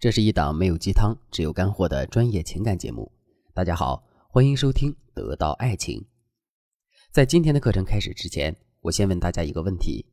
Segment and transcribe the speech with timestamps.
[0.00, 3.12] 这是一档没有鸡汤，只有干货的专业情感节目。
[3.52, 6.00] 大家好，欢迎收听《得到爱情》。
[7.12, 10.06] 在今天的课程开始之前，我先问大家一个问题：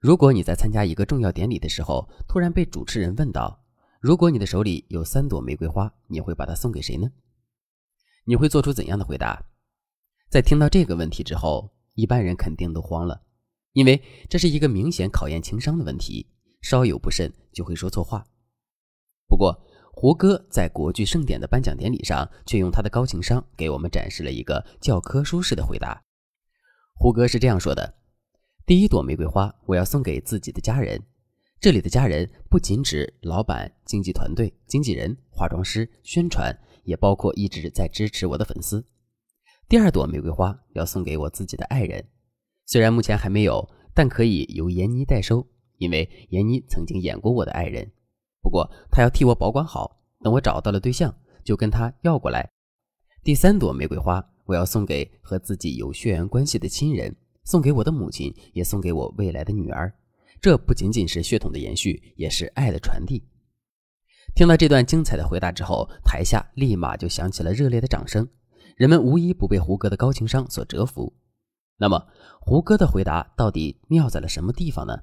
[0.00, 3.64] 如果你在参加一个重要典礼的时候，突然被主持人问到，
[4.00, 7.08] 如果你的手里有三朵玫瑰花，你会把它送给谁呢？
[8.24, 9.40] 你会做出怎样的回答？
[10.30, 13.22] 在听到这个问题之后，一般人肯定都慌了，
[13.74, 16.26] 因为这是一个明显考验情商的问题，
[16.60, 18.26] 稍有不慎就会说错话。
[19.32, 19.58] 不过，
[19.94, 25.98] 胡歌在国剧盛典的颁奖典礼上，却用他的高情商给我们展示了一个教科书式的回答。
[26.96, 27.94] 胡歌是这样说的
[28.66, 31.02] ：“第一朵玫瑰花，我要送给自己的家人。
[31.58, 36.54] 这里的家人不仅指老板、经纪团队、经纪人、化妆师、宣传，
[36.84, 38.86] 也包括一直在支持我的粉丝。
[39.66, 42.06] 第二朵玫瑰花要送给我自己的爱人，
[42.66, 47.90] 虽然目前还没有，但可以由闫妮代收，因为闫妮曾经演过我的爱人。”
[48.42, 51.14] 不过他要替我保管好，等我找到了对象，
[51.44, 52.50] 就跟他要过来。
[53.22, 59.94] 第三朵玫瑰花，我要送给和自己有血缘关系的亲人，送给我的母亲，也送给我未来的女儿。
[60.40, 63.22] 这不仅仅是血统的延续，也是爱的传递。
[64.34, 68.28] 听到这段精彩的回答之后，台下立马就响起了热烈的掌声，
[68.76, 71.14] 人们无一不被胡歌的高情商所折服。
[71.76, 72.08] 那么，
[72.40, 74.98] 胡歌的回答到底妙在了什么地方呢？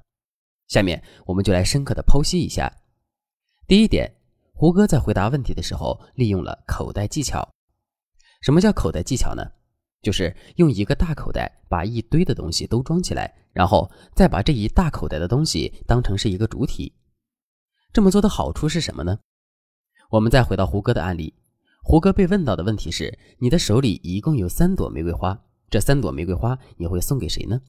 [0.68, 2.70] 下面我们就来深刻的剖析一下。
[3.70, 4.12] 第一点，
[4.52, 7.48] 胡歌在回答问题的时候利用了口袋技巧。
[8.42, 9.48] 什么叫口袋技巧呢？
[10.02, 16.92] 就是用一个大口袋把一堆的东西都装起来，然后再把这一大口袋的东西当成是一个主体。
[17.92, 19.20] 这么做的好处是什么呢？
[20.10, 21.32] 我们再回到胡歌的案例，
[21.84, 27.60] 胡歌被问到的问题是：你的手里一共有三朵玫瑰花，这三朵玫瑰花你会送给谁呢？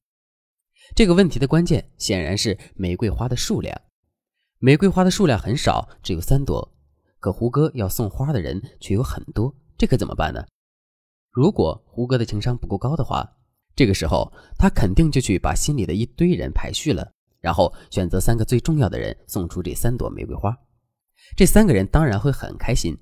[0.95, 3.79] 这个问题的关键显然是玫瑰花的数量。
[4.63, 6.71] 玫瑰花的数量很少，只有三朵，
[7.19, 10.45] 可胡歌要送花的人却有很多，这可怎么办呢？
[11.31, 13.37] 如果胡歌的情商不够高的话，
[13.75, 20.55] 这个时候他肯定就去把心里的一堆人排序了，然后选择三个最重要的人送出这三朵玫瑰花。
[21.35, 22.95] 这三个人当然会很开心，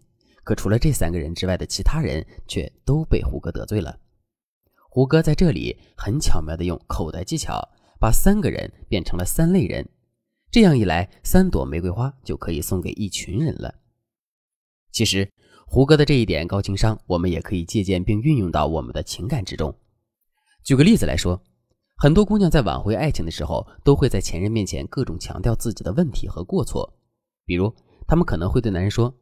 [0.45, 3.99] 可除了这三个人之外的其他人却都被胡歌得罪了。
[4.89, 7.67] 胡歌在这里很巧妙地用口袋技巧，
[7.99, 9.85] 把三个人变成了三类人。
[10.51, 13.75] 这样一来，三朵玫瑰花就可以送给一群人了。
[14.91, 15.31] 其实，
[15.67, 19.71] 胡歌的这一点高情商，我们也可以借鉴并运用到我们的情感之中。
[20.63, 21.39] 举个例子来说，
[21.97, 26.97] 很多姑娘在挽回爱情的时候，都会在前任面前各种强调自己的问题和过错。
[27.45, 27.71] 比如，
[28.07, 29.13] 她们可能会对男人说：“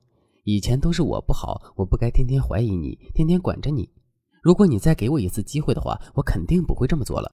[0.45, 3.91] 以前都是我不好，我不该天天怀疑你，天天管着你。
[4.41, 7.29] 如果你再给我一次机会的话，我肯定不会这么做了。”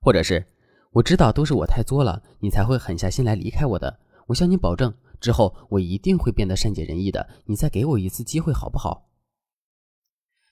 [0.00, 0.46] 或者是。
[0.92, 4.00] 我知道都是我太作了，你才会狠下心来离开我的。
[4.26, 7.28] 我向你保证，之后我一定会变得善解人意的。
[7.44, 9.08] 你再给我一次机会，好不好？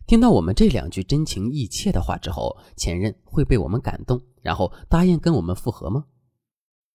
[0.06, 6.06] 听到我们这两句真情意切的话之后，前任会被我们感动，然后答应跟我们复合吗？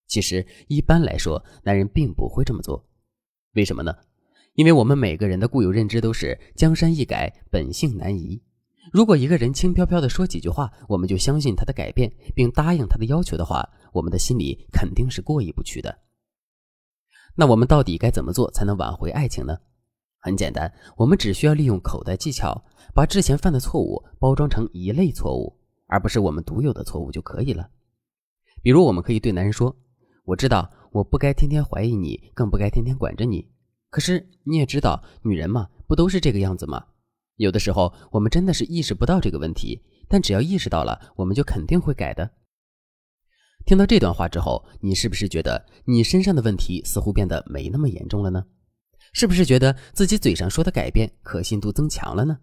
[0.08, 2.88] 其实一般来说，男人并不会这么做。
[3.54, 3.94] 为什么呢？
[4.54, 8.42] 因为我们每个人的固有认知都是江山易改，本性难移。
[8.92, 16.00] 如果一个人轻飘飘地说几句话，我们就相信他的改变，并答应他的要求的话，我们的心里肯定是过意不去的。
[17.36, 19.58] 那我们到底该怎么做才能挽回爱情呢？
[20.20, 27.70] 很简单，我们只需要利用口袋技巧，把之前犯的错误包装成一类错误，而不是我们独有的错误就可以了。
[28.62, 29.76] 比如，我们可以对男人说
[30.26, 33.50] ：“我知道我不该天天怀疑你，更不该天天管着你。
[33.90, 36.86] 可是你也知道，女人嘛，不都是这个样子吗？”
[37.42, 42.30] 有的时候，我们真的是意识不到这个问题，但只要意识到了，我们就肯定会改的。
[43.66, 48.46] 听到这段话之后，你是不是觉得你身上的问题似乎变得没那么严重了呢？
[49.14, 52.38] 是不是觉得自己嘴上说的改变可信度增强了呢？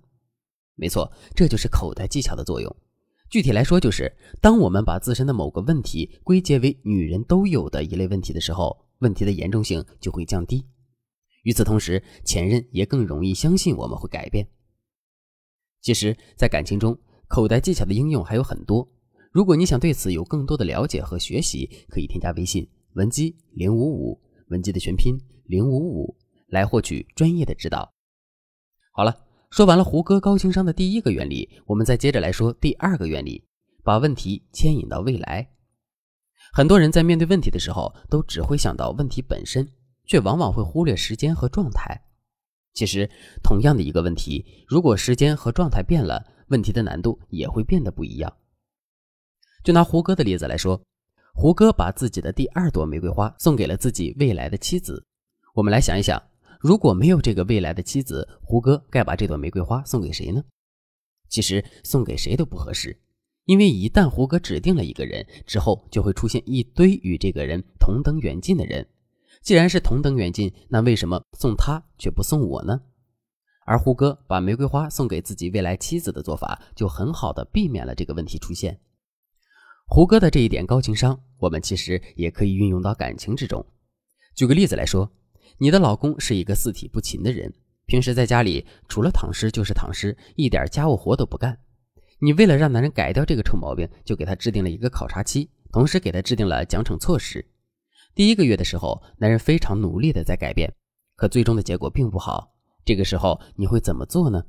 [0.74, 2.76] 没错，这就是口袋技巧的作用。
[3.30, 10.66] 具体来说，就是当我们把自身的某个问题归结为女人都有的一类问题的时候，问题的严重性就会降低。
[11.44, 14.44] 与此同时，前任也更容易相信我们会改变。
[15.80, 16.98] 其实，在感情中，
[17.28, 18.86] 口袋技巧的应用还有很多。
[19.32, 26.16] 如果你想对此有更多的了解和学习，可以添加微信文姬零五五，文姬的全拼零五五，
[26.48, 27.92] 来获取专业的指导。
[28.92, 29.16] 好了，
[29.50, 33.44] 说完了胡歌高情商的第一个原理，我们再接着来说第二个原理：
[33.84, 35.48] 把问题牵引到未来。
[36.52, 39.68] 很多人在面对问题的时候，都只会想到问题本身，
[40.06, 42.07] 却往往会忽略时间和状态。
[42.74, 43.10] 其实，
[43.42, 48.32] 同样的一个问题，如果时间和状态变了，问题的难度也会变得不一样。
[49.64, 50.80] 就拿胡歌的例子来说，
[51.34, 55.04] 胡歌把自己的第二朵玫瑰花送给了自己未来的妻子。
[55.54, 56.22] 我们来想一想，
[56.60, 60.42] 如果没有这个未来的妻子，胡歌该把这朵玫瑰花送给谁呢？
[61.28, 62.98] 其实送给谁都不合适，
[63.44, 68.86] 因为一旦胡歌指定了一个人之后，就会出现一堆与这个人同等远近的人。
[69.42, 72.80] 既然是同等远近，那为什么送他却不送我呢？
[73.64, 78.80] 而胡歌把玫瑰花送给自己未来妻子的做法，就很好的避免了这个问题出现。
[79.86, 83.64] 胡歌的这一点高情商，我们其实也可以运用到感情之中。
[84.34, 85.10] 举个例子来说，
[85.58, 87.52] 你的老公是一个四体不勤的人，
[87.86, 91.58] 平时在家里除了躺尸就是躺尸，一点家务活都不干。
[92.20, 97.46] 你为了让男人改掉这个臭毛病，就给他制定了一个考察期，同时给他制定了奖惩措施。
[98.14, 100.72] 第一个月的时候，男人非常努力的在改变，
[101.16, 102.52] 可最终的结果并不好。
[102.84, 104.44] 这个时候你会怎么做呢？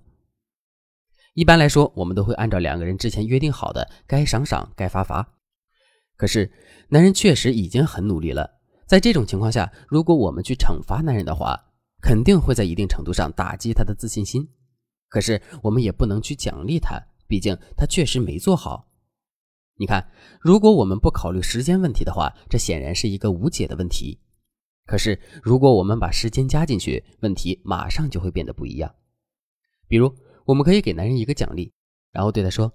[1.36, 5.36] 一般来说，我们都会按照两个人之前约定好的，该赏赏，该罚罚。
[6.18, 6.52] 可是
[6.90, 8.50] 男人确实已经很努力了，
[8.88, 11.58] 在这种情况下，如果我们去惩罚男人的话，
[12.02, 14.50] 肯定会在一定程度上打击他的自信心。
[15.08, 18.89] 可是我们也不能去奖励他，毕竟他确实没做好。
[19.80, 20.12] 你看，
[20.42, 24.20] 如果我们不考虑时间问题的话，这显然是一个无解的问题。
[24.86, 28.94] 可是，如果我们把时间加进去，问题马上就会变得不一样。
[29.88, 31.72] 比如，我们可以给男人一个奖励，
[32.12, 32.70] 然后对他说：“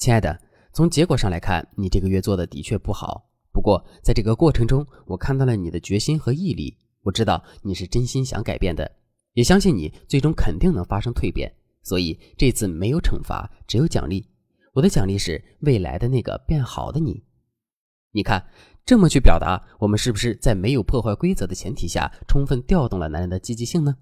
[0.00, 0.40] 亲爱的，
[0.72, 3.28] 从结果上来看，你这个月做的的确不好。
[3.52, 6.78] 不过，在这个过程中，我看到了你的决心和毅力。
[7.02, 8.90] 我知道你是真心想改变的，
[9.34, 11.52] 也相信你最终肯定能发生蜕变。
[11.82, 14.26] 所以这次没有惩罚，只有奖励。
[14.74, 17.24] 我的奖励是未来的那个变好的你。
[18.12, 18.48] 你看。”
[18.88, 23.94] 这么去表达，我们是不是在没有破坏规则的前提下，充分调动了男人的积极性呢？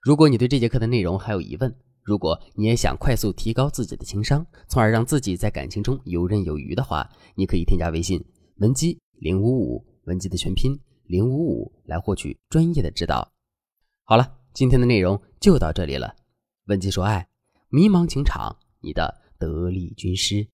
[0.00, 1.74] 如果你对这节课的内容还有疑问，
[2.04, 8.24] 如果你也想快速提高自己的情商，从而让自己在感情中游刃有余的话，你可以添加微信
[8.58, 13.28] 文姬零五五，文姬的全拼零五五，来获取专业的指导。
[14.04, 16.14] 好了，今天的内容就到这里了。
[16.66, 17.26] 文姬说爱，
[17.70, 19.12] 迷茫情场，你的
[19.46, 20.48] 得力军师。